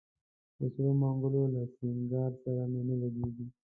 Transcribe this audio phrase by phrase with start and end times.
[0.57, 3.45] د سرو منګولو له سینګار سره مي نه لګیږي